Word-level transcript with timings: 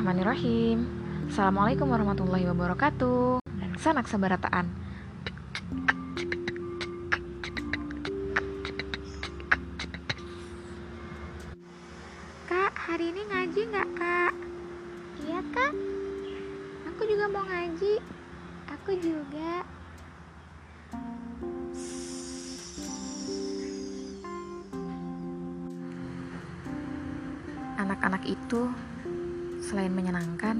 Bismillahirrahmanirrahim. 0.00 0.78
Assalamualaikum 1.28 1.84
warahmatullahi 1.92 2.48
wabarakatuh. 2.48 3.44
Sanak 3.76 4.08
sebarataan 4.08 4.64
Kak, 12.48 12.72
hari 12.80 13.12
ini 13.12 13.28
ngaji 13.28 13.60
nggak 13.60 13.88
kak? 14.00 14.32
Iya 15.20 15.40
kak, 15.52 15.72
aku 16.88 17.02
juga 17.04 17.24
mau 17.28 17.44
ngaji. 17.44 18.00
Aku 18.72 18.96
juga. 19.04 19.52
Anak-anak 27.76 28.24
itu 28.24 28.64
selain 29.70 29.94
menyenangkan 29.94 30.58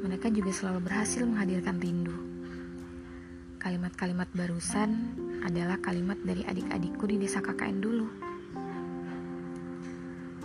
Mereka 0.00 0.32
juga 0.32 0.48
selalu 0.48 0.88
berhasil 0.88 1.20
menghadirkan 1.28 1.76
rindu. 1.76 2.16
Kalimat-kalimat 3.60 4.32
barusan 4.32 5.12
adalah 5.44 5.76
kalimat 5.80 6.16
dari 6.24 6.40
adik-adikku 6.40 7.04
di 7.04 7.20
desa 7.20 7.44
KKN 7.44 7.78
dulu. 7.84 8.08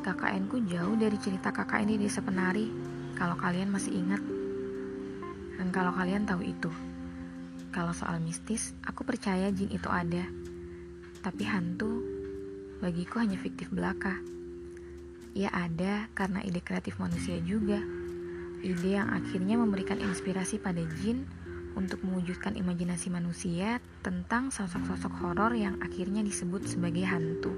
KKN 0.04 0.44
ku 0.52 0.60
jauh 0.64 0.96
dari 1.00 1.16
cerita 1.20 1.52
KKN 1.52 1.96
di 1.96 1.98
desa 2.04 2.20
penari 2.24 2.68
Kalau 3.16 3.36
kalian 3.40 3.72
masih 3.72 3.96
ingat. 3.96 4.24
Dan 5.60 5.72
kalau 5.72 5.96
kalian 5.96 6.24
tahu 6.28 6.44
itu 6.44 6.72
Kalau 7.72 7.96
soal 7.96 8.20
mistis, 8.24 8.76
aku 8.84 9.08
percaya 9.08 9.52
jin 9.56 9.72
itu 9.72 9.88
ada. 9.88 10.24
Tapi 11.20 11.44
hantu, 11.48 12.04
bagiku 12.84 13.24
hanya 13.24 13.40
fiktif 13.40 13.72
belaka 13.72 14.39
ia 15.40 15.48
ada 15.56 16.12
karena 16.12 16.44
ide 16.44 16.60
kreatif 16.60 17.00
manusia 17.00 17.40
juga. 17.40 17.80
Ide 18.60 19.00
yang 19.00 19.08
akhirnya 19.08 19.56
memberikan 19.56 19.96
inspirasi 19.96 20.60
pada 20.60 20.84
jin 21.00 21.24
untuk 21.80 22.04
mewujudkan 22.04 22.60
imajinasi 22.60 23.08
manusia 23.08 23.80
tentang 24.04 24.52
sosok-sosok 24.52 25.16
horor 25.24 25.56
yang 25.56 25.80
akhirnya 25.80 26.20
disebut 26.20 26.68
sebagai 26.68 27.08
hantu. 27.08 27.56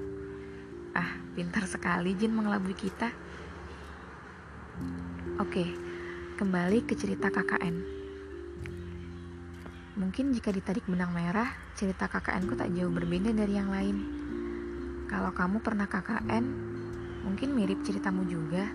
Ah, 0.94 1.18
pintar 1.34 1.66
sekali 1.66 2.14
jin 2.14 2.30
mengelabui 2.30 2.78
kita. 2.78 3.10
Oke, 5.42 5.66
kembali 6.38 6.86
ke 6.86 6.94
cerita 6.94 7.34
KKN. 7.34 7.76
Mungkin 9.98 10.30
jika 10.30 10.54
ditarik 10.54 10.86
benang 10.86 11.10
merah, 11.10 11.50
cerita 11.74 12.06
KKN 12.06 12.46
ku 12.46 12.54
tak 12.54 12.70
jauh 12.78 12.94
berbeda 12.94 13.34
dari 13.34 13.58
yang 13.58 13.74
lain. 13.74 13.96
Kalau 15.10 15.34
kamu 15.34 15.60
pernah 15.60 15.90
KKN, 15.90 16.71
Mungkin 17.22 17.54
mirip 17.54 17.86
ceritamu 17.86 18.26
juga, 18.26 18.66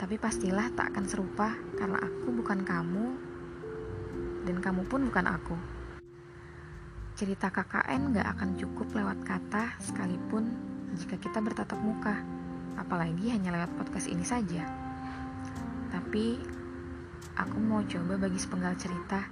tapi 0.00 0.16
pastilah 0.16 0.72
tak 0.72 0.96
akan 0.96 1.04
serupa 1.04 1.52
karena 1.76 2.00
aku 2.00 2.32
bukan 2.32 2.64
kamu 2.64 3.06
dan 4.48 4.56
kamu 4.58 4.82
pun 4.88 5.06
bukan 5.06 5.26
aku. 5.28 5.56
Cerita 7.12 7.52
KKN 7.52 8.16
gak 8.16 8.28
akan 8.34 8.56
cukup 8.56 8.88
lewat 8.96 9.20
kata 9.22 9.76
sekalipun 9.78 10.48
jika 10.96 11.20
kita 11.20 11.38
bertatap 11.38 11.78
muka, 11.78 12.18
apalagi 12.80 13.30
hanya 13.30 13.52
lewat 13.52 13.70
podcast 13.78 14.08
ini 14.08 14.24
saja. 14.24 14.64
Tapi 15.92 16.40
aku 17.36 17.56
mau 17.60 17.84
coba 17.84 18.16
bagi 18.16 18.40
sepenggal 18.40 18.74
cerita 18.80 19.22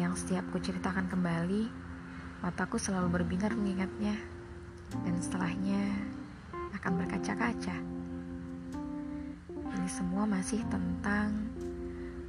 yang 0.00 0.16
setiap 0.16 0.44
ku 0.52 0.58
ceritakan 0.60 1.08
kembali, 1.08 1.68
mataku 2.42 2.80
selalu 2.80 3.22
berbinar 3.22 3.52
mengingatnya, 3.54 4.16
dan 5.04 5.14
setelahnya 5.20 5.84
akan 6.86 7.02
berkaca-kaca. 7.02 7.76
Ini 9.74 9.90
semua 9.90 10.22
masih 10.22 10.62
tentang 10.70 11.50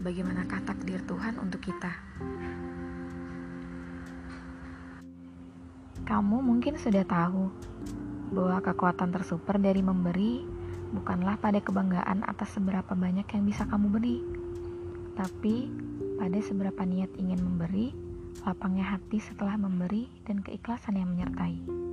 bagaimanakah 0.01 0.65
takdir 0.65 0.97
Tuhan 1.05 1.37
untuk 1.37 1.61
kita. 1.61 1.93
Kamu 6.09 6.41
mungkin 6.41 6.73
sudah 6.73 7.05
tahu 7.05 7.53
bahwa 8.33 8.57
kekuatan 8.65 9.13
tersuper 9.13 9.61
dari 9.61 9.85
memberi 9.85 10.41
bukanlah 10.89 11.37
pada 11.37 11.61
kebanggaan 11.61 12.25
atas 12.25 12.57
seberapa 12.57 12.97
banyak 12.97 13.29
yang 13.29 13.45
bisa 13.45 13.61
kamu 13.69 13.93
beri, 13.93 14.25
tapi 15.13 15.69
pada 16.17 16.41
seberapa 16.41 16.81
niat 16.81 17.13
ingin 17.21 17.45
memberi, 17.45 17.93
lapangnya 18.41 18.97
hati 18.97 19.21
setelah 19.21 19.53
memberi, 19.53 20.09
dan 20.25 20.41
keikhlasan 20.41 20.97
yang 20.97 21.13
menyertai. 21.13 21.86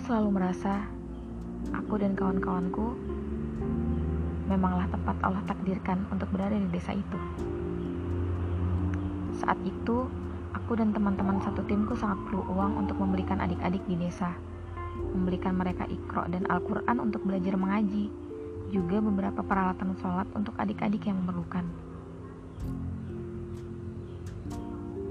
Selalu 0.00 0.28
merasa 0.32 0.88
aku 1.76 2.00
dan 2.00 2.16
kawan-kawanku 2.16 2.96
memanglah 4.48 4.88
tempat 4.88 5.16
Allah 5.20 5.44
takdirkan 5.44 6.08
untuk 6.08 6.26
berada 6.32 6.56
di 6.56 6.68
desa 6.72 6.96
itu. 6.96 7.18
Saat 9.38 9.60
itu, 9.62 10.08
aku 10.56 10.72
dan 10.80 10.96
teman-teman 10.96 11.38
satu 11.44 11.60
timku 11.68 11.92
sangat 11.94 12.16
perlu 12.26 12.42
uang 12.48 12.80
untuk 12.80 12.96
membelikan 12.96 13.44
adik-adik 13.44 13.84
di 13.86 14.00
desa, 14.00 14.32
membelikan 15.12 15.54
mereka 15.54 15.84
ikro 15.86 16.24
dan 16.32 16.48
Al-Quran 16.48 16.96
untuk 16.96 17.20
belajar 17.22 17.54
mengaji, 17.60 18.08
juga 18.72 19.04
beberapa 19.04 19.44
peralatan 19.44 19.94
sholat 20.00 20.26
untuk 20.32 20.56
adik-adik 20.56 21.06
yang 21.06 21.20
memerlukan. 21.22 21.68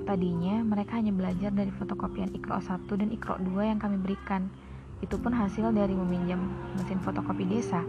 Tadinya 0.09 0.65
mereka 0.65 0.97
hanya 0.97 1.13
belajar 1.13 1.53
dari 1.53 1.69
fotokopian 1.69 2.33
Ikro 2.33 2.57
1 2.57 2.89
dan 2.97 3.13
Ikro 3.13 3.37
2 3.37 3.69
yang 3.69 3.77
kami 3.77 4.01
berikan, 4.01 4.49
itu 4.99 5.15
pun 5.15 5.31
hasil 5.31 5.71
dari 5.71 5.95
meminjam 5.95 6.43
mesin 6.75 6.99
fotokopi 6.99 7.47
desa. 7.47 7.79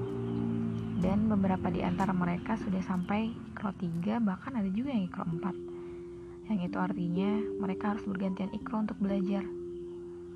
Dan 1.00 1.32
beberapa 1.32 1.72
di 1.72 1.80
antara 1.80 2.12
mereka 2.12 2.60
sudah 2.60 2.84
sampai 2.84 3.32
ikro 3.56 3.72
3, 3.72 4.20
bahkan 4.20 4.52
ada 4.52 4.68
juga 4.68 4.92
yang 4.92 5.08
ikro 5.08 5.24
4. 5.24 6.50
Yang 6.52 6.60
itu 6.70 6.78
artinya 6.78 7.30
mereka 7.62 7.94
harus 7.96 8.04
bergantian 8.04 8.52
ikro 8.52 8.84
untuk 8.84 8.98
belajar. 9.00 9.42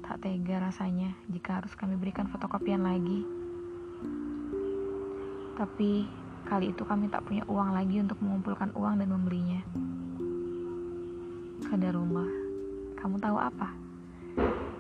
Tak 0.05 0.25
tega 0.25 0.65
rasanya 0.65 1.13
jika 1.29 1.61
harus 1.61 1.73
kami 1.77 2.01
berikan 2.01 2.27
fotokopian 2.33 2.83
lagi. 2.87 3.23
Tapi 5.55 6.09
kali 6.49 6.75
itu 6.75 6.83
kami 6.83 7.07
tak 7.13 7.25
punya 7.29 7.47
uang 7.47 7.71
lagi 7.73 8.03
untuk 8.03 8.19
mengumpulkan 8.21 8.75
uang 8.75 9.01
dan 9.01 9.09
membelinya. 9.13 9.61
rumah, 11.75 12.31
kamu 12.95 13.19
tahu 13.19 13.35
apa? 13.35 13.84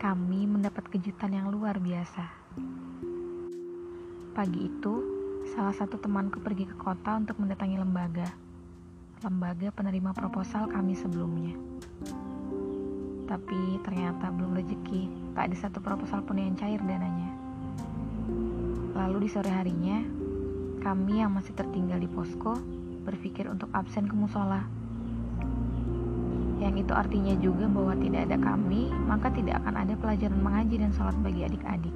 Kami 0.05 0.45
mendapat 0.45 0.85
kejutan 0.93 1.33
yang 1.33 1.49
luar 1.49 1.81
biasa. 1.81 2.29
Pagi 4.37 4.69
itu, 4.69 4.95
salah 5.57 5.73
satu 5.73 5.97
temanku 5.97 6.45
pergi 6.45 6.69
ke 6.69 6.77
kota 6.77 7.17
untuk 7.17 7.41
mendatangi 7.41 7.81
lembaga. 7.81 8.29
Lembaga 9.25 9.73
penerima 9.73 10.13
proposal 10.13 10.69
kami 10.69 10.93
sebelumnya. 10.93 11.57
Tapi 13.25 13.81
ternyata 13.81 14.29
belum 14.29 14.53
rezeki, 14.53 15.33
tak 15.33 15.49
ada 15.49 15.57
satu 15.57 15.81
proposal 15.81 16.21
pun 16.21 16.37
yang 16.37 16.53
cair 16.53 16.85
dananya. 16.85 17.33
Lalu 18.93 19.25
di 19.25 19.29
sore 19.33 19.49
harinya, 19.49 20.05
kami 20.85 21.25
yang 21.25 21.33
masih 21.33 21.57
tertinggal 21.57 21.97
di 21.97 22.13
posko 22.13 22.61
berpikir 23.09 23.49
untuk 23.49 23.73
absen 23.73 24.05
ke 24.05 24.13
musola 24.13 24.84
yang 26.63 26.79
itu 26.79 26.95
artinya 26.95 27.35
juga 27.43 27.67
bahwa 27.67 27.99
tidak 27.99 28.31
ada 28.31 28.37
kami, 28.39 28.91
maka 29.07 29.31
tidak 29.35 29.59
akan 29.63 29.75
ada 29.75 29.95
pelajaran 29.99 30.39
mengaji 30.39 30.79
dan 30.79 30.91
sholat 30.95 31.17
bagi 31.21 31.43
adik-adik. 31.43 31.95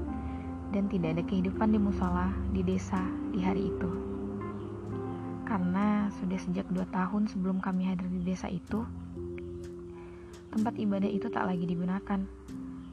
Dan 0.75 0.91
tidak 0.93 1.17
ada 1.17 1.23
kehidupan 1.25 1.73
di 1.73 1.79
musola, 1.81 2.29
di 2.53 2.61
desa, 2.61 3.00
di 3.32 3.41
hari 3.41 3.71
itu. 3.71 3.91
Karena 5.49 6.12
sudah 6.21 6.37
sejak 6.37 6.69
dua 6.69 6.85
tahun 6.93 7.31
sebelum 7.31 7.62
kami 7.62 7.88
hadir 7.88 8.05
di 8.11 8.21
desa 8.27 8.53
itu, 8.53 8.85
tempat 10.53 10.75
ibadah 10.77 11.09
itu 11.09 11.31
tak 11.32 11.49
lagi 11.49 11.65
digunakan. 11.65 12.21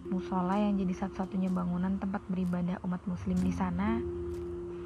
Musola 0.06 0.56
yang 0.56 0.78
jadi 0.80 0.94
satu-satunya 1.04 1.50
bangunan 1.50 1.98
tempat 1.98 2.22
beribadah 2.30 2.78
umat 2.86 3.02
muslim 3.10 3.36
di 3.42 3.50
sana 3.50 3.98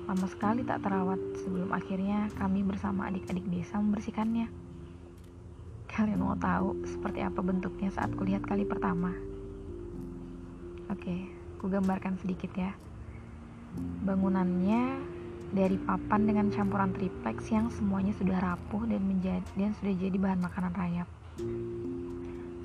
lama 0.10 0.26
sekali 0.26 0.66
tak 0.66 0.82
terawat 0.82 1.22
sebelum 1.46 1.70
akhirnya 1.70 2.34
kami 2.34 2.66
bersama 2.66 3.14
adik-adik 3.14 3.46
desa 3.46 3.78
membersihkannya. 3.78 4.69
Kalian 5.90 6.22
mau 6.22 6.38
tahu 6.38 6.86
seperti 6.86 7.26
apa 7.26 7.42
bentuknya 7.42 7.90
saat 7.90 8.14
kulihat 8.14 8.46
kali 8.46 8.62
pertama? 8.62 9.10
Oke, 10.94 11.34
ku 11.58 11.66
gambarkan 11.66 12.14
sedikit 12.22 12.54
ya. 12.54 12.78
Bangunannya 14.06 15.02
dari 15.50 15.82
papan 15.82 16.30
dengan 16.30 16.54
campuran 16.54 16.94
triplex 16.94 17.50
yang 17.50 17.74
semuanya 17.74 18.14
sudah 18.22 18.38
rapuh 18.38 18.86
dan 18.86 19.02
menjadi 19.02 19.46
dan 19.58 19.74
sudah 19.82 19.94
jadi 19.98 20.18
bahan 20.18 20.42
makanan 20.46 20.74
rayap. 20.78 21.10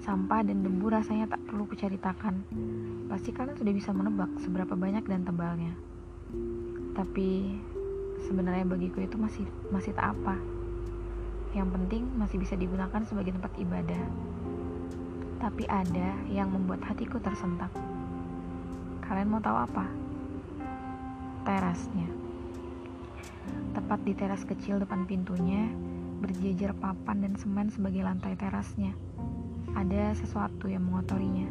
Sampah 0.05 0.45
dan 0.45 0.61
debu 0.61 0.93
rasanya 0.93 1.25
tak 1.33 1.41
perlu 1.49 1.65
kuceritakan. 1.65 2.45
Pasti 3.09 3.33
kalian 3.33 3.57
sudah 3.57 3.73
bisa 3.73 3.91
menebak 3.97 4.29
seberapa 4.45 4.77
banyak 4.77 5.05
dan 5.09 5.25
tebalnya. 5.25 5.73
Tapi 6.93 7.57
sebenarnya 8.29 8.69
bagiku 8.69 9.01
itu 9.01 9.17
masih 9.17 9.49
masih 9.73 9.97
tak 9.97 10.13
apa 10.13 10.54
yang 11.55 11.71
penting 11.71 12.11
masih 12.19 12.43
bisa 12.43 12.59
digunakan 12.59 12.99
sebagai 13.07 13.31
tempat 13.31 13.55
ibadah. 13.63 14.03
Tapi 15.39 15.65
ada 15.71 16.19
yang 16.27 16.51
membuat 16.51 16.83
hatiku 16.83 17.23
tersentak. 17.23 17.71
Kalian 19.07 19.31
mau 19.31 19.39
tahu 19.39 19.55
apa? 19.55 19.87
Terasnya. 21.47 22.11
Tepat 23.71 24.01
di 24.03 24.13
teras 24.19 24.43
kecil 24.43 24.83
depan 24.83 25.07
pintunya, 25.07 25.71
berjejer 26.19 26.75
papan 26.75 27.23
dan 27.23 27.35
semen 27.39 27.71
sebagai 27.71 28.03
lantai 28.03 28.35
terasnya. 28.35 28.91
Ada 29.79 30.19
sesuatu 30.19 30.67
yang 30.67 30.91
mengotorinya. 30.91 31.47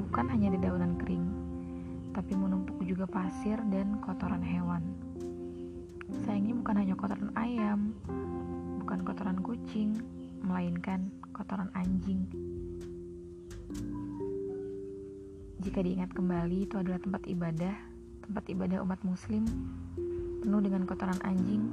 Bukan 0.00 0.30
hanya 0.32 0.56
dedaunan 0.56 0.96
kering, 0.96 1.26
tapi 2.16 2.32
menumpuk 2.32 2.80
juga 2.86 3.04
pasir 3.04 3.60
dan 3.68 4.00
kotoran 4.00 4.40
hewan. 4.40 4.80
Sayangnya 6.24 6.54
bukan 6.62 6.76
hanya 6.78 6.94
kotoran 6.94 7.34
ayam, 7.34 7.96
bukan 8.86 9.02
kotoran 9.02 9.42
kucing, 9.42 9.98
melainkan 10.46 11.10
kotoran 11.34 11.66
anjing. 11.74 12.22
Jika 15.58 15.82
diingat 15.82 16.14
kembali, 16.14 16.70
itu 16.70 16.78
adalah 16.78 17.02
tempat 17.02 17.26
ibadah, 17.26 17.74
tempat 18.22 18.46
ibadah 18.46 18.78
umat 18.86 19.02
Muslim, 19.02 19.42
penuh 20.38 20.62
dengan 20.62 20.86
kotoran 20.86 21.18
anjing, 21.26 21.66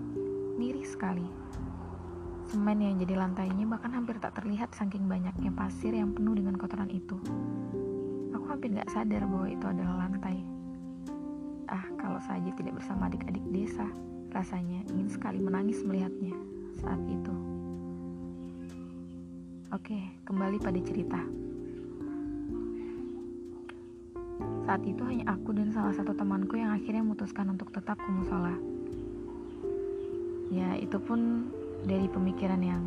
miris 0.57 0.97
sekali. 0.97 1.29
Semen 2.49 2.81
yang 2.81 2.97
jadi 2.97 3.13
lantainya 3.13 3.69
bahkan 3.69 3.93
hampir 3.93 4.17
tak 4.17 4.33
terlihat 4.33 4.73
saking 4.73 5.05
banyaknya 5.05 5.53
pasir 5.53 5.93
yang 5.93 6.17
penuh 6.17 6.33
dengan 6.33 6.57
kotoran 6.57 6.89
itu. 6.89 7.21
Aku 8.33 8.45
hampir 8.49 8.73
gak 8.73 8.89
sadar 8.89 9.21
bahwa 9.29 9.53
itu 9.53 9.65
adalah 9.69 10.09
lantai. 10.09 10.41
Ah, 11.69 11.85
kalau 11.93 12.17
saja 12.25 12.49
tidak 12.57 12.81
bersama 12.81 13.05
adik-adik 13.05 13.45
desa, 13.53 13.85
rasanya 14.33 14.81
ingin 14.89 15.13
sekali 15.13 15.37
menangis 15.37 15.85
melihatnya 15.85 16.52
saat 16.79 17.01
itu. 17.05 17.33
Oke, 19.73 19.97
kembali 20.29 20.57
pada 20.61 20.79
cerita. 20.85 21.19
Saat 24.63 24.85
itu 24.87 25.01
hanya 25.03 25.33
aku 25.33 25.51
dan 25.51 25.73
salah 25.75 25.91
satu 25.91 26.15
temanku 26.15 26.55
yang 26.55 26.71
akhirnya 26.71 27.03
memutuskan 27.03 27.51
untuk 27.51 27.73
tetap 27.73 27.99
ke 27.99 28.09
musola. 28.09 28.55
Ya, 30.53 30.77
itu 30.77 31.01
pun 31.01 31.49
dari 31.83 32.07
pemikiran 32.07 32.61
yang 32.63 32.83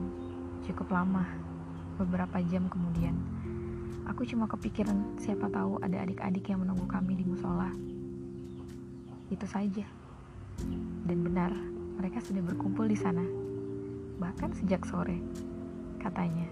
cukup 0.64 0.94
lama, 0.94 1.26
beberapa 2.00 2.40
jam 2.46 2.70
kemudian. 2.72 3.18
Aku 4.06 4.22
cuma 4.22 4.46
kepikiran 4.46 5.18
siapa 5.18 5.50
tahu 5.50 5.82
ada 5.82 6.06
adik-adik 6.06 6.46
yang 6.48 6.62
menunggu 6.62 6.86
kami 6.86 7.18
di 7.18 7.26
musola. 7.26 7.68
Itu 9.28 9.44
saja. 9.50 9.84
Dan 11.04 11.26
benar, 11.26 11.50
mereka 11.98 12.22
sudah 12.22 12.40
berkumpul 12.46 12.86
di 12.86 12.96
sana. 12.96 13.45
Bahkan 14.16 14.56
sejak 14.56 14.80
sore, 14.88 15.20
katanya. 16.00 16.48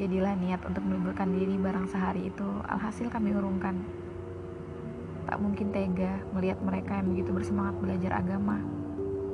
Jadilah 0.00 0.34
niat 0.34 0.64
untuk 0.66 0.82
meliburkan 0.82 1.30
diri 1.30 1.60
barang 1.60 1.86
sehari 1.92 2.32
itu 2.32 2.48
alhasil 2.66 3.06
kami 3.06 3.30
urungkan. 3.36 3.78
Tak 5.30 5.38
mungkin 5.38 5.70
tega 5.70 6.18
melihat 6.34 6.58
mereka 6.64 6.98
yang 6.98 7.14
begitu 7.14 7.30
bersemangat 7.30 7.78
belajar 7.78 8.18
agama, 8.18 8.58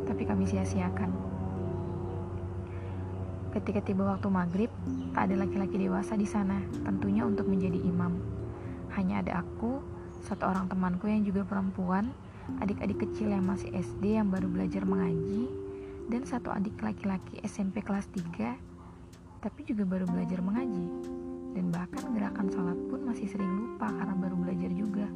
tapi 0.05 0.29
kami 0.29 0.45
sia-siakan. 0.45 1.09
Ketika 3.57 3.81
tiba 3.81 4.05
waktu 4.05 4.29
maghrib, 4.29 4.69
tak 5.17 5.33
ada 5.33 5.41
laki-laki 5.41 5.81
dewasa 5.81 6.21
di 6.21 6.29
sana, 6.29 6.61
tentunya 6.85 7.25
untuk 7.25 7.49
menjadi 7.49 7.81
imam. 7.81 8.13
Hanya 8.93 9.25
ada 9.25 9.41
aku, 9.41 9.81
satu 10.21 10.45
orang 10.45 10.69
temanku 10.69 11.09
yang 11.09 11.25
juga 11.25 11.49
perempuan, 11.49 12.13
adik-adik 12.63 13.09
kecil 13.09 13.35
yang 13.35 13.45
masih 13.47 13.71
SD 13.75 14.19
yang 14.19 14.31
baru 14.31 14.47
belajar 14.47 14.87
mengaji, 14.87 15.51
dan 16.07 16.23
satu 16.23 16.55
adik 16.55 16.79
laki-laki 16.79 17.43
SMP 17.43 17.83
kelas 17.83 18.07
3 18.15 18.55
tapi 19.43 19.63
juga 19.63 19.87
baru 19.87 20.07
belajar 20.11 20.43
mengaji, 20.43 20.87
dan 21.55 21.71
bahkan 21.71 22.03
gerakan 22.15 22.51
sholat 22.51 22.79
pun 22.91 23.01
masih 23.07 23.31
sering 23.31 23.53
lupa 23.55 23.87
karena 23.95 24.15
baru 24.19 24.35
belajar 24.35 24.71
juga. 24.75 25.07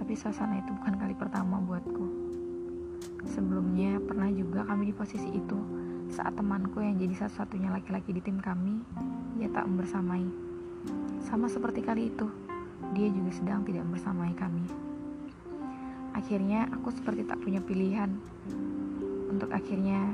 Tapi 0.00 0.12
suasana 0.16 0.58
itu 0.64 0.72
bukan 0.72 0.94
kali 0.96 1.14
pertama 1.14 1.60
buatku. 1.60 2.06
Sebelumnya 3.28 4.00
pernah 4.02 4.32
juga 4.32 4.64
kami 4.64 4.90
di 4.90 4.94
posisi 4.96 5.28
itu 5.28 5.58
saat 6.08 6.36
temanku 6.36 6.80
yang 6.80 6.96
jadi 6.96 7.24
satu-satunya 7.24 7.72
laki-laki 7.72 8.12
di 8.16 8.20
tim 8.24 8.40
kami, 8.40 8.80
ia 9.40 9.48
tak 9.52 9.64
membersamai. 9.68 10.24
Sama 11.22 11.48
seperti 11.48 11.80
kali 11.84 12.12
itu, 12.12 12.28
dia 12.92 13.08
juga 13.12 13.30
sedang 13.32 13.64
tidak 13.64 13.86
membersamai 13.88 14.32
kami. 14.36 14.81
Akhirnya 16.22 16.70
aku 16.70 16.94
seperti 16.94 17.26
tak 17.26 17.42
punya 17.42 17.58
pilihan 17.58 18.14
untuk 19.26 19.50
akhirnya 19.50 20.06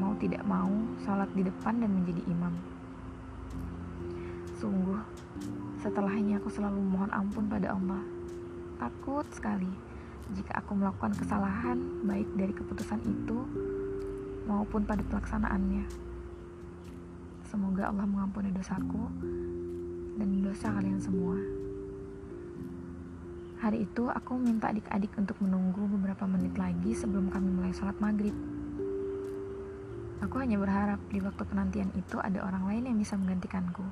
mau 0.00 0.16
tidak 0.16 0.40
mau 0.48 0.72
sholat 1.04 1.28
di 1.36 1.44
depan 1.44 1.76
dan 1.76 1.92
menjadi 1.92 2.24
imam. 2.24 2.56
Sungguh, 4.56 4.96
setelahnya 5.84 6.40
aku 6.40 6.48
selalu 6.48 6.80
mohon 6.80 7.12
ampun 7.12 7.52
pada 7.52 7.76
Allah. 7.76 8.00
Takut 8.80 9.28
sekali 9.28 9.68
jika 10.32 10.56
aku 10.56 10.72
melakukan 10.72 11.12
kesalahan 11.20 11.76
baik 12.08 12.32
dari 12.32 12.56
keputusan 12.56 13.04
itu 13.04 13.44
maupun 14.48 14.88
pada 14.88 15.04
pelaksanaannya. 15.04 15.84
Semoga 17.44 17.92
Allah 17.92 18.08
mengampuni 18.08 18.48
dosaku 18.56 19.04
dan 20.16 20.28
dosa 20.40 20.72
kalian 20.72 20.96
semua. 20.96 21.61
Hari 23.62 23.86
itu 23.86 24.10
aku 24.10 24.34
minta 24.42 24.74
adik-adik 24.74 25.14
untuk 25.14 25.38
menunggu 25.38 25.86
beberapa 25.86 26.26
menit 26.26 26.58
lagi 26.58 26.98
sebelum 26.98 27.30
kami 27.30 27.46
mulai 27.46 27.70
sholat 27.70 27.94
maghrib. 28.02 28.34
Aku 30.18 30.42
hanya 30.42 30.58
berharap 30.58 30.98
di 31.14 31.22
waktu 31.22 31.46
penantian 31.46 31.86
itu 31.94 32.18
ada 32.18 32.42
orang 32.42 32.66
lain 32.66 32.90
yang 32.90 32.98
bisa 32.98 33.14
menggantikanku. 33.14 33.86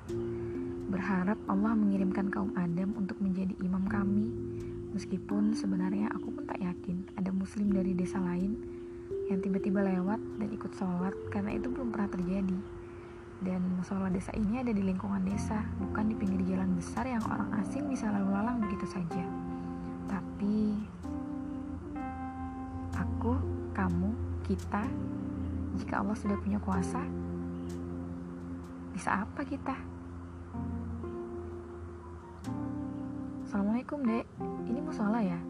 Berharap 0.90 1.38
Allah 1.46 1.78
mengirimkan 1.78 2.34
kaum 2.34 2.50
Adam 2.58 2.98
untuk 2.98 3.22
menjadi 3.22 3.54
imam 3.62 3.86
kami, 3.86 4.34
meskipun 4.90 5.54
sebenarnya 5.54 6.10
aku 6.18 6.34
pun 6.34 6.50
tak 6.50 6.58
yakin 6.58 7.06
ada 7.14 7.30
muslim 7.30 7.70
dari 7.70 7.94
desa 7.94 8.18
lain 8.18 8.58
yang 9.30 9.38
tiba-tiba 9.38 9.86
lewat 9.86 10.18
dan 10.42 10.50
ikut 10.50 10.74
sholat 10.74 11.14
karena 11.30 11.54
itu 11.54 11.70
belum 11.70 11.94
pernah 11.94 12.10
terjadi. 12.10 12.58
Dan 13.38 13.62
musola 13.78 14.10
desa 14.10 14.34
ini 14.34 14.66
ada 14.66 14.74
di 14.74 14.82
lingkungan 14.82 15.22
desa, 15.30 15.62
bukan 15.78 16.10
di 16.10 16.18
pinggir 16.18 16.42
jalan 16.58 16.74
besar 16.74 17.06
yang 17.06 17.22
orang 17.30 17.54
asing 17.62 17.86
bisa 17.86 18.10
lalu 18.10 18.34
lalang 18.34 18.58
begitu 18.58 18.90
saja. 18.90 19.49
Tapi 20.10 20.74
aku, 22.98 23.38
kamu, 23.70 24.10
kita 24.42 24.82
jika 25.78 26.02
Allah 26.02 26.18
sudah 26.18 26.34
punya 26.42 26.58
kuasa, 26.58 26.98
bisa 28.90 29.22
apa 29.22 29.46
kita? 29.46 29.78
Assalamualaikum 33.46 34.02
dek, 34.02 34.26
ini 34.66 34.82
mau 34.82 34.90
sholat 34.90 35.30
ya? 35.30 35.40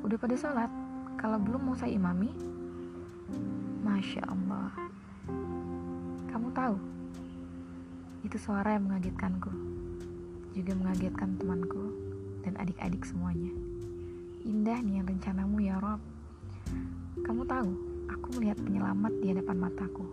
Udah 0.00 0.16
pada 0.16 0.36
sholat? 0.36 0.70
Kalau 1.20 1.36
belum 1.36 1.60
mau 1.68 1.76
saya 1.76 1.92
imami? 1.92 2.32
Masya 3.86 4.22
Allah 4.28 4.70
Kamu 6.28 6.52
tahu 6.52 6.76
Itu 8.22 8.36
suara 8.36 8.76
yang 8.76 8.92
mengagetkanku 8.92 9.48
Juga 10.52 10.72
mengagetkan 10.76 11.40
temanku 11.40 12.05
Dan 12.46 12.54
adik-adik 12.62 13.02
semuanya 13.02 13.50
Indah 14.46 14.78
nih 14.78 15.02
yang 15.02 15.06
rencanamu 15.10 15.58
ya 15.58 15.82
Rob 15.82 15.98
Kamu 17.26 17.42
tahu 17.42 17.96
aku 18.06 18.38
melihat 18.38 18.58
penyelamat 18.62 19.12
di 19.22 19.26
hadapan 19.30 19.56
mataku. 19.58 20.06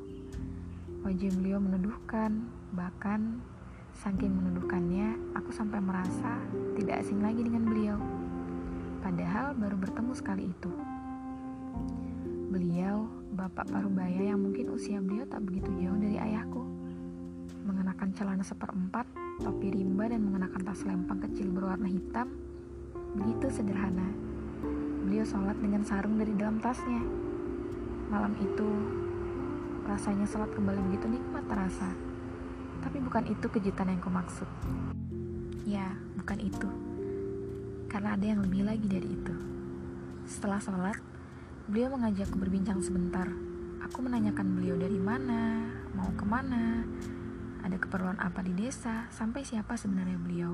Wajah 1.01 1.33
beliau 1.35 1.59
meneduhkan, 1.59 2.45
bahkan 2.77 3.41
saking 3.93 4.33
meneduhkannya, 4.33 5.17
aku 5.37 5.49
sampai 5.49 5.81
merasa 5.81 6.41
tidak 6.77 7.01
asing 7.01 7.21
lagi 7.21 7.41
dengan 7.41 7.63
beliau. 7.69 7.97
Padahal 9.01 9.57
baru 9.57 9.75
bertemu 9.81 10.13
sekali 10.15 10.43
itu. 10.53 10.71
Beliau, 12.53 13.09
bapak 13.33 13.67
parubaya 13.67 14.31
yang 14.31 14.39
mungkin 14.39 14.71
usia 14.71 15.01
beliau 15.01 15.25
tak 15.27 15.43
begitu 15.43 15.73
jauh 15.81 15.97
dari 15.97 16.17
ayahku. 16.21 16.63
Mengenakan 17.65 18.09
celana 18.13 18.45
seperempat, 18.45 19.09
topi 19.41 19.73
rimba 19.73 20.05
dan 20.11 20.21
mengenakan 20.21 20.61
tas 20.61 20.85
lempang 20.85 21.23
kecil 21.25 21.49
berwarna 21.49 21.89
hitam, 21.89 22.29
begitu 23.17 23.49
sederhana. 23.49 24.13
Beliau 25.03 25.25
sholat 25.25 25.57
dengan 25.57 25.81
sarung 25.81 26.21
dari 26.21 26.33
dalam 26.37 26.61
tasnya 26.61 27.23
Malam 28.13 28.37
itu, 28.37 28.69
rasanya 29.89 30.29
sholat 30.29 30.53
kembali 30.53 30.77
begitu 30.85 31.17
nikmat 31.17 31.49
terasa. 31.49 31.89
Tapi 32.85 33.01
bukan 33.01 33.25
itu 33.25 33.49
kejutan 33.49 33.89
yang 33.89 34.05
kumaksud. 34.05 34.45
Ya, 35.65 35.97
bukan 36.13 36.37
itu. 36.37 36.69
Karena 37.89 38.13
ada 38.13 38.21
yang 38.21 38.45
lebih 38.45 38.69
lagi 38.69 38.85
dari 38.85 39.17
itu. 39.17 39.33
Setelah 40.29 40.61
sholat, 40.61 41.01
beliau 41.65 41.89
mengajakku 41.89 42.37
berbincang 42.37 42.85
sebentar. 42.85 43.25
Aku 43.81 44.05
menanyakan 44.05 44.61
beliau 44.61 44.77
dari 44.77 45.01
mana, 45.01 45.65
mau 45.97 46.13
ke 46.13 46.25
mana, 46.29 46.85
ada 47.63 47.79
keperluan 47.79 48.19
apa 48.19 48.43
di 48.43 48.51
desa, 48.51 49.07
sampai 49.07 49.47
siapa 49.47 49.79
sebenarnya 49.79 50.19
beliau. 50.19 50.53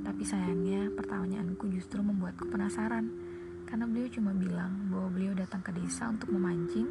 Tapi 0.00 0.24
sayangnya 0.24 0.88
pertanyaanku 0.96 1.68
justru 1.68 2.00
membuatku 2.00 2.48
penasaran 2.48 3.12
karena 3.68 3.84
beliau 3.84 4.08
cuma 4.08 4.32
bilang 4.32 4.88
bahwa 4.88 5.12
beliau 5.12 5.36
datang 5.36 5.60
ke 5.60 5.70
desa 5.76 6.08
untuk 6.08 6.32
memancing 6.32 6.88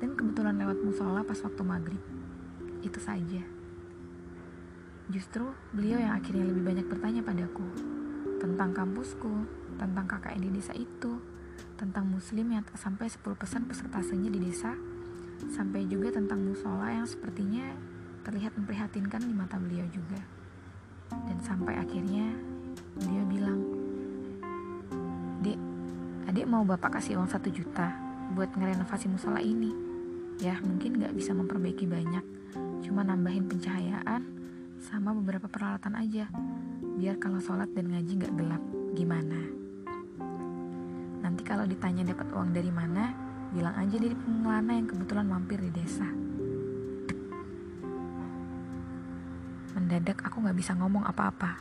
dan 0.00 0.16
kebetulan 0.16 0.56
lewat 0.56 0.80
musola 0.80 1.20
pas 1.20 1.36
waktu 1.36 1.62
maghrib. 1.62 2.02
Itu 2.80 2.96
saja. 2.96 3.44
Justru 5.12 5.52
beliau 5.76 6.00
yang 6.00 6.16
akhirnya 6.16 6.48
lebih 6.48 6.64
banyak 6.64 6.86
bertanya 6.88 7.20
padaku 7.20 7.66
tentang 8.40 8.72
kampusku, 8.72 9.44
tentang 9.76 10.08
KKN 10.08 10.40
di 10.48 10.50
desa 10.56 10.72
itu, 10.72 11.20
tentang 11.76 12.08
muslim 12.08 12.56
yang 12.56 12.64
sampai 12.72 13.12
10% 13.12 13.20
persentasenya 13.68 14.32
di 14.32 14.40
desa, 14.40 14.72
sampai 15.52 15.84
juga 15.84 16.08
tentang 16.12 16.40
musola 16.40 16.88
yang 16.88 17.04
sepertinya 17.04 17.76
terlihat 18.22 18.56
memprihatinkan 18.56 19.22
di 19.24 19.34
mata 19.34 19.56
beliau 19.56 19.86
juga. 19.90 20.20
Dan 21.10 21.38
sampai 21.42 21.76
akhirnya 21.80 22.30
beliau 23.00 23.24
bilang, 23.26 23.60
Dek, 25.40 25.58
adik 26.30 26.46
mau 26.46 26.62
bapak 26.62 27.00
kasih 27.00 27.18
uang 27.18 27.28
satu 27.28 27.50
juta 27.50 27.90
buat 28.36 28.52
ngerenovasi 28.54 29.10
musola 29.10 29.42
ini. 29.42 29.72
Ya 30.40 30.56
mungkin 30.64 31.00
gak 31.02 31.12
bisa 31.12 31.36
memperbaiki 31.36 31.84
banyak, 31.84 32.24
cuma 32.86 33.04
nambahin 33.04 33.44
pencahayaan, 33.44 34.40
sama 34.80 35.12
beberapa 35.12 35.44
peralatan 35.44 35.92
aja 35.92 36.24
biar 36.96 37.20
kalau 37.20 37.36
sholat 37.36 37.68
dan 37.76 37.92
ngaji 37.92 38.12
nggak 38.16 38.34
gelap 38.36 38.62
gimana 38.96 39.40
nanti 41.20 41.42
kalau 41.44 41.68
ditanya 41.68 42.08
dapat 42.08 42.32
uang 42.32 42.56
dari 42.56 42.72
mana 42.72 43.12
bilang 43.52 43.76
aja 43.76 43.96
dari 44.00 44.16
pengelana 44.16 44.72
yang 44.72 44.88
kebetulan 44.88 45.26
mampir 45.28 45.60
di 45.60 45.70
desa 45.76 46.08
mendadak 49.76 50.22
aku 50.24 50.42
nggak 50.42 50.58
bisa 50.58 50.74
ngomong 50.76 51.06
apa-apa 51.06 51.60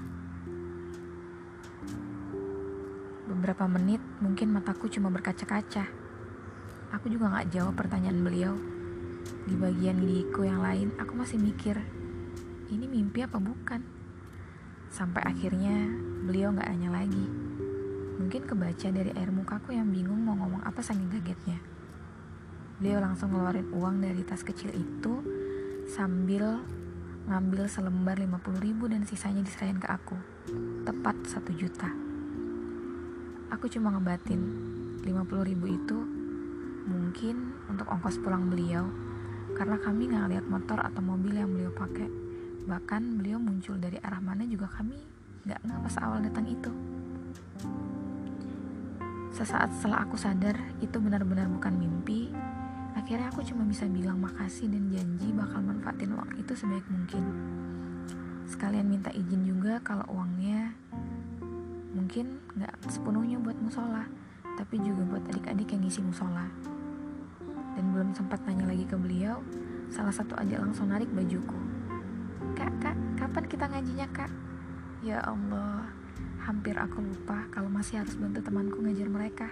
beberapa 3.30 3.70
menit 3.70 4.02
mungkin 4.20 4.54
mataku 4.54 4.90
cuma 4.90 5.14
berkaca-kaca 5.14 5.86
aku 6.90 7.06
juga 7.08 7.30
nggak 7.30 7.54
jawab 7.54 7.78
pertanyaan 7.78 8.22
beliau 8.22 8.54
di 9.46 9.54
bagian 9.54 10.02
gigiku 10.02 10.46
yang 10.46 10.62
lain 10.66 10.94
aku 10.98 11.14
masih 11.14 11.38
mikir 11.38 11.78
ini 12.70 12.86
mimpi 12.86 13.26
apa 13.26 13.42
bukan? 13.42 13.82
Sampai 14.94 15.26
akhirnya 15.26 15.90
beliau 16.26 16.54
gak 16.54 16.70
hanya 16.70 16.94
lagi. 16.94 17.26
Mungkin 18.22 18.46
kebaca 18.46 18.94
dari 18.94 19.10
air 19.10 19.34
mukaku 19.34 19.74
yang 19.74 19.90
bingung 19.90 20.22
mau 20.22 20.38
ngomong 20.38 20.62
apa 20.62 20.78
saking 20.78 21.10
kagetnya. 21.10 21.58
Beliau 22.78 23.02
langsung 23.02 23.34
ngeluarin 23.34 23.74
uang 23.74 24.06
dari 24.06 24.22
tas 24.22 24.46
kecil 24.46 24.70
itu 24.78 25.14
sambil 25.90 26.62
ngambil 27.30 27.70
selembar 27.70 28.18
50 28.18 28.60
ribu 28.60 28.90
dan 28.90 29.06
sisanya 29.06 29.46
diserahin 29.46 29.78
ke 29.78 29.86
aku. 29.86 30.18
Tepat 30.84 31.16
satu 31.30 31.54
juta. 31.54 31.94
Aku 33.54 33.70
cuma 33.70 33.94
ngebatin 33.94 34.42
50 35.06 35.50
ribu 35.50 35.66
itu 35.70 35.98
mungkin 36.90 37.54
untuk 37.70 37.86
ongkos 37.86 38.18
pulang 38.20 38.50
beliau 38.50 38.90
karena 39.54 39.78
kami 39.78 40.10
nggak 40.10 40.30
lihat 40.34 40.46
motor 40.50 40.82
atau 40.82 41.02
mobil 41.06 41.38
yang 41.38 41.50
beliau 41.54 41.70
pakai 41.74 42.30
Bahkan 42.70 43.18
beliau 43.18 43.42
muncul 43.42 43.82
dari 43.82 43.98
arah 43.98 44.22
mana 44.22 44.46
juga 44.46 44.70
kami 44.70 45.02
gak 45.50 45.58
nggak 45.66 45.80
pas 45.90 45.96
awal 46.06 46.22
datang 46.22 46.46
itu. 46.46 46.70
Sesaat 49.34 49.74
setelah 49.74 50.06
aku 50.06 50.14
sadar 50.14 50.54
itu 50.78 51.02
benar-benar 51.02 51.50
bukan 51.50 51.74
mimpi, 51.74 52.30
akhirnya 53.10 53.34
aku 53.34 53.42
cuma 53.42 53.66
bisa 53.66 53.90
bilang 53.90 54.22
makasih 54.22 54.70
dan 54.70 54.86
janji 54.94 55.34
bakal 55.34 55.66
manfaatin 55.66 56.14
uang 56.14 56.30
itu 56.38 56.54
sebaik 56.54 56.86
mungkin. 56.94 57.26
Sekalian 58.46 58.86
minta 58.86 59.10
izin 59.10 59.50
juga 59.50 59.82
kalau 59.82 60.06
uangnya 60.14 60.78
mungkin 61.98 62.38
nggak 62.54 62.86
sepenuhnya 62.86 63.42
buat 63.42 63.58
musola, 63.58 64.06
tapi 64.62 64.78
juga 64.86 65.02
buat 65.10 65.26
adik-adik 65.26 65.74
yang 65.74 65.82
ngisi 65.90 66.06
musola. 66.06 66.54
Dan 67.74 67.98
belum 67.98 68.14
sempat 68.14 68.46
tanya 68.46 68.70
lagi 68.70 68.86
ke 68.86 68.94
beliau, 68.94 69.42
salah 69.90 70.14
satu 70.14 70.38
aja 70.38 70.62
langsung 70.62 70.94
narik 70.94 71.10
bajuku 71.10 71.58
kak 72.54 72.70
kak 72.78 72.98
kapan 73.18 73.46
kita 73.50 73.66
ngajinya 73.74 74.08
kak 74.14 74.32
ya 75.02 75.18
Allah 75.26 75.90
hampir 76.46 76.78
aku 76.78 77.02
lupa 77.02 77.50
kalau 77.50 77.74
masih 77.74 78.06
harus 78.06 78.14
bantu 78.22 78.46
temanku 78.46 78.86
ngajar 78.86 79.10
mereka 79.10 79.50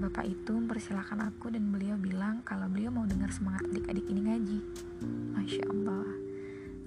Bapak 0.00 0.24
itu 0.24 0.56
mempersilahkan 0.56 1.20
aku 1.28 1.52
dan 1.52 1.68
beliau 1.68 1.92
bilang 2.00 2.40
kalau 2.40 2.64
beliau 2.72 2.88
mau 2.88 3.04
dengar 3.04 3.28
semangat 3.28 3.68
adik-adik 3.68 4.08
ini 4.08 4.20
ngaji. 4.24 4.58
Masya 5.36 5.64
Allah, 5.68 6.08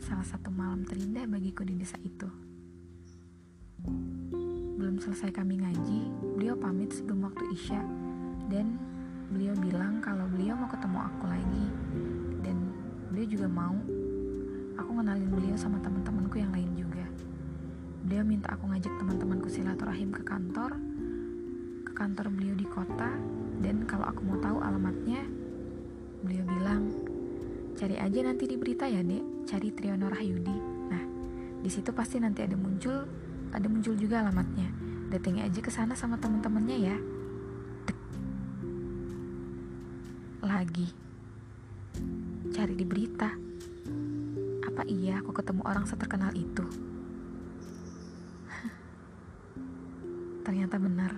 salah 0.01 0.25
satu 0.25 0.49
malam 0.49 0.81
terindah 0.81 1.29
bagiku 1.29 1.61
di 1.61 1.77
desa 1.77 1.93
itu. 2.01 2.25
Belum 4.81 4.97
selesai 4.97 5.29
kami 5.29 5.61
ngaji, 5.61 6.09
beliau 6.41 6.57
pamit 6.57 6.89
sebelum 6.89 7.29
waktu 7.29 7.53
Isya 7.53 7.85
dan 8.49 8.81
beliau 9.29 9.53
bilang 9.61 10.01
kalau 10.01 10.25
beliau 10.33 10.57
mau 10.57 10.73
ketemu 10.73 10.97
aku 11.05 11.25
lagi 11.29 11.65
dan 12.41 12.57
beliau 13.13 13.27
juga 13.29 13.45
mau 13.45 13.77
aku 14.73 14.89
ngenalin 14.89 15.29
beliau 15.29 15.53
sama 15.53 15.77
teman-temanku 15.85 16.41
yang 16.41 16.49
lain 16.49 16.73
juga. 16.73 17.05
Beliau 18.09 18.25
minta 18.25 18.57
aku 18.57 18.73
ngajak 18.73 18.97
teman-temanku 18.97 19.53
silaturahim 19.53 20.09
ke 20.09 20.25
kantor, 20.25 20.81
kantor 21.93 22.33
beliau 22.33 22.57
di 22.57 22.65
kota, 22.65 23.13
dan 23.61 23.85
kalau 23.87 24.09
aku 24.09 24.21
mau 24.25 24.37
tahu 24.41 24.59
alamatnya, 24.59 25.23
beliau 26.25 26.43
bilang, 26.43 26.83
cari 27.77 27.95
aja 27.95 28.19
nanti 28.25 28.49
di 28.49 28.57
berita 28.57 28.89
ya 28.89 28.99
dek, 28.99 29.47
cari 29.47 29.69
Triyono 29.71 30.09
Rahyudi. 30.09 30.57
Nah, 30.89 31.03
di 31.61 31.69
situ 31.69 31.93
pasti 31.95 32.19
nanti 32.19 32.43
ada 32.43 32.57
muncul, 32.57 33.07
ada 33.53 33.67
muncul 33.69 33.95
juga 33.95 34.25
alamatnya. 34.25 34.67
Datangi 35.13 35.45
aja 35.45 35.59
ke 35.61 35.69
sana 35.69 35.93
sama 35.93 36.17
teman-temannya 36.17 36.77
ya. 36.81 36.97
Lagi, 40.43 40.91
cari 42.51 42.73
di 42.75 42.83
berita 42.83 43.31
apa 44.73 44.83
iya 44.89 45.21
aku 45.21 45.31
ketemu 45.31 45.61
orang 45.63 45.85
seterkenal 45.85 46.33
itu? 46.33 46.65
Ternyata 50.45 50.75
benar. 50.81 51.13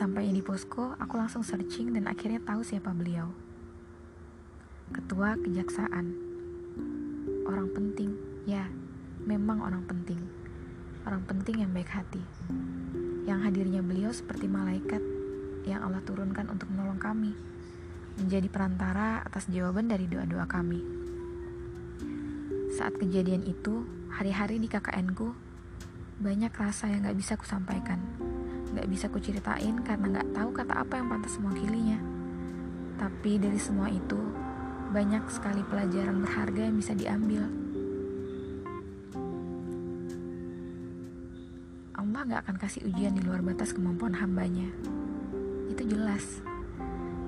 Sesampainya 0.00 0.32
di 0.32 0.40
posko, 0.40 0.96
aku 0.96 1.20
langsung 1.20 1.44
searching 1.44 1.92
dan 1.92 2.08
akhirnya 2.08 2.40
tahu 2.40 2.64
siapa 2.64 2.88
beliau. 2.88 3.28
Ketua 4.96 5.36
Kejaksaan. 5.36 6.16
Orang 7.44 7.68
penting, 7.76 8.16
ya, 8.48 8.64
memang 9.28 9.60
orang 9.60 9.84
penting. 9.84 10.16
Orang 11.04 11.20
penting 11.28 11.60
yang 11.60 11.76
baik 11.76 11.92
hati. 11.92 12.24
Yang 13.28 13.44
hadirnya 13.44 13.84
beliau 13.84 14.08
seperti 14.08 14.48
malaikat 14.48 15.04
yang 15.68 15.84
Allah 15.84 16.00
turunkan 16.00 16.48
untuk 16.48 16.72
menolong 16.72 16.96
kami, 16.96 17.36
menjadi 18.16 18.48
perantara 18.48 19.20
atas 19.20 19.52
jawaban 19.52 19.92
dari 19.92 20.08
doa-doa 20.08 20.48
kami. 20.48 20.80
Saat 22.72 22.96
kejadian 22.96 23.44
itu, 23.44 23.84
hari-hari 24.08 24.56
di 24.64 24.64
KKN 24.64 25.12
ku, 25.12 25.36
banyak 26.24 26.56
rasa 26.56 26.88
yang 26.88 27.04
gak 27.04 27.20
bisa 27.20 27.36
kusampaikan. 27.36 28.29
Gak 28.76 28.86
bisa 28.86 29.06
kuceritain 29.10 29.82
karena 29.82 30.20
gak 30.20 30.30
tahu 30.34 30.50
kata 30.54 30.82
apa 30.82 30.98
yang 30.98 31.10
pantas 31.10 31.38
mewakilinya. 31.42 31.98
Tapi 33.00 33.40
dari 33.40 33.58
semua 33.58 33.90
itu, 33.90 34.18
banyak 34.90 35.26
sekali 35.30 35.62
pelajaran 35.66 36.22
berharga 36.22 36.62
yang 36.66 36.76
bisa 36.76 36.92
diambil. 36.94 37.46
Allah 41.98 42.20
gak 42.26 42.40
akan 42.46 42.56
kasih 42.58 42.86
ujian 42.86 43.14
di 43.14 43.22
luar 43.22 43.42
batas 43.42 43.74
kemampuan 43.74 44.14
hambanya. 44.14 44.68
Itu 45.70 45.82
jelas. 45.86 46.42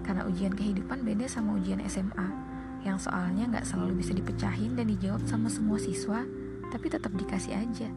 Karena 0.02 0.26
ujian 0.26 0.54
kehidupan 0.54 1.06
beda 1.06 1.30
sama 1.30 1.54
ujian 1.58 1.78
SMA 1.86 2.52
yang 2.82 2.98
soalnya 2.98 3.46
nggak 3.46 3.66
selalu 3.66 4.02
bisa 4.02 4.10
dipecahin 4.10 4.74
dan 4.74 4.90
dijawab 4.90 5.22
sama 5.26 5.46
semua 5.46 5.78
siswa, 5.78 6.26
tapi 6.74 6.90
tetap 6.90 7.14
dikasih 7.14 7.54
aja. 7.54 7.88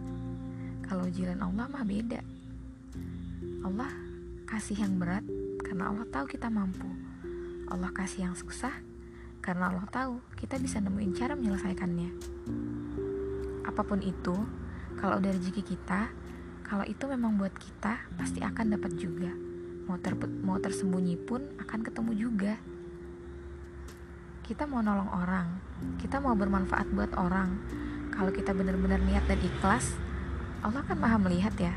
Kalau 0.86 1.10
ujian 1.10 1.42
Allah 1.42 1.66
mah 1.66 1.82
beda. 1.82 2.22
Allah 3.62 3.92
kasih 4.46 4.82
yang 4.84 5.00
berat 5.02 5.26
karena 5.66 5.90
Allah 5.90 6.06
tahu 6.10 6.26
kita 6.30 6.48
mampu. 6.52 6.88
Allah 7.72 7.90
kasih 7.92 8.30
yang 8.30 8.36
susah 8.38 8.72
karena 9.42 9.74
Allah 9.74 9.88
tahu 9.90 10.22
kita 10.38 10.62
bisa 10.62 10.78
nemuin 10.80 11.14
cara 11.18 11.34
menyelesaikannya. 11.34 12.10
Apa 13.66 13.82
pun 13.82 14.00
itu, 14.06 14.36
kalau 15.02 15.18
dari 15.18 15.36
rezeki 15.36 15.64
kita, 15.66 16.14
kalau 16.64 16.86
itu 16.86 17.04
memang 17.10 17.36
buat 17.36 17.54
kita, 17.58 18.06
pasti 18.16 18.40
akan 18.46 18.78
dapat 18.78 18.94
juga. 18.96 19.34
Mau, 19.86 19.98
ter 20.02 20.18
mau 20.42 20.58
tersembunyi 20.58 21.18
pun 21.22 21.46
akan 21.62 21.80
ketemu 21.86 22.12
juga 22.18 22.56
kita 24.46 24.70
mau 24.70 24.78
nolong 24.78 25.10
orang, 25.10 25.58
kita 25.98 26.22
mau 26.22 26.38
bermanfaat 26.38 26.94
buat 26.94 27.10
orang. 27.18 27.58
Kalau 28.14 28.30
kita 28.30 28.54
benar-benar 28.54 29.02
niat 29.02 29.26
dan 29.26 29.42
ikhlas, 29.42 29.98
Allah 30.62 30.86
kan 30.86 31.02
maha 31.02 31.18
melihat 31.18 31.50
ya. 31.58 31.74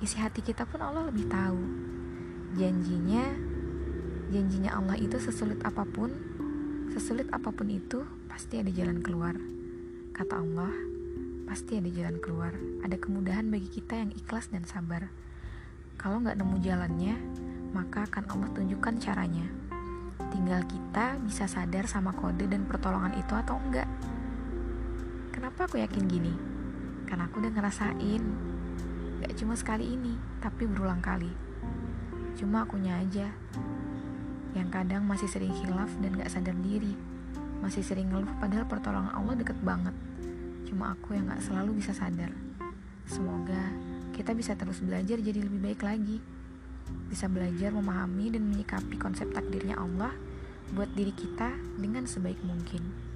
Isi 0.00 0.16
hati 0.16 0.40
kita 0.40 0.64
pun 0.64 0.80
Allah 0.80 1.12
lebih 1.12 1.28
tahu. 1.28 1.60
Janjinya, 2.56 3.36
janjinya 4.32 4.72
Allah 4.72 4.96
itu 4.96 5.20
sesulit 5.20 5.60
apa 5.60 5.84
pun, 5.84 6.08
sesulit 6.88 7.28
apa 7.28 7.52
pun 7.52 7.68
itu 7.68 8.08
pasti 8.24 8.64
ada 8.64 8.72
jalan 8.72 9.04
keluar. 9.04 9.36
Kata 10.16 10.40
Allah, 10.40 10.72
pasti 11.44 11.76
ada 11.76 11.92
jalan 11.92 12.16
keluar. 12.16 12.56
Ada 12.80 12.96
kemudahan 12.96 13.44
bagi 13.52 13.68
kita 13.68 14.00
yang 14.00 14.08
ikhlas 14.16 14.48
dan 14.48 14.64
sabar. 14.64 15.12
Kalau 16.00 16.24
nggak 16.24 16.40
nemu 16.40 16.56
jalannya, 16.64 17.14
maka 17.76 18.08
akan 18.08 18.24
Allah 18.32 18.48
tunjukkan 18.56 19.04
caranya. 19.04 19.52
Tinggal 20.32 20.64
kita 20.64 21.20
bisa 21.20 21.44
sadar 21.44 21.84
sama 21.84 22.16
kode 22.16 22.48
dan 22.48 22.64
pertolongan 22.64 23.20
itu 23.20 23.36
atau 23.36 23.60
enggak. 23.60 23.88
Kenapa 25.28 25.68
aku 25.68 25.76
yakin 25.76 26.08
gini? 26.08 26.32
Karena 27.04 27.28
aku 27.28 27.44
udah 27.44 27.52
ngerasain. 27.52 28.49
Cuma 29.40 29.56
sekali 29.56 29.96
ini, 29.96 30.20
tapi 30.36 30.68
berulang 30.68 31.00
kali. 31.00 31.32
Cuma 32.36 32.68
akunya 32.68 33.00
aja. 33.00 33.32
Yang 34.52 34.68
kadang 34.68 35.08
masih 35.08 35.32
sering 35.32 35.56
hilaf 35.64 35.88
dan 36.04 36.12
gak 36.20 36.28
sadar 36.28 36.52
diri. 36.60 36.92
Masih 37.64 37.80
sering 37.80 38.12
ngeluh 38.12 38.36
padahal 38.36 38.68
pertolongan 38.68 39.16
Allah 39.16 39.40
deket 39.40 39.56
banget. 39.64 39.96
Cuma 40.68 40.92
aku 40.92 41.16
yang 41.16 41.32
gak 41.32 41.40
selalu 41.40 41.80
bisa 41.80 41.96
sadar. 41.96 42.28
Semoga 43.08 43.72
kita 44.12 44.36
bisa 44.36 44.52
terus 44.60 44.84
belajar 44.84 45.16
jadi 45.16 45.40
lebih 45.40 45.72
baik 45.72 45.88
lagi. 45.88 46.20
Bisa 47.08 47.24
belajar 47.24 47.72
memahami 47.72 48.36
dan 48.36 48.44
menyikapi 48.44 49.00
konsep 49.00 49.32
takdirnya 49.32 49.80
Allah 49.80 50.12
buat 50.76 50.92
diri 50.92 51.16
kita 51.16 51.48
dengan 51.80 52.04
sebaik 52.04 52.44
mungkin. 52.44 53.09